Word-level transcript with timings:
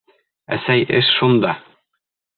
Әсәй, 0.55 0.87
эш 1.01 1.13
шунда... 1.19 1.55